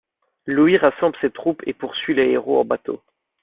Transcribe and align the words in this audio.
Louhi 0.47 0.77
rassemble 0.77 1.15
ses 1.21 1.29
troupes 1.29 1.61
et 1.67 1.73
poursuit 1.75 2.15
les 2.15 2.25
héros 2.31 2.59
en 2.59 2.65
bateau. 2.65 3.03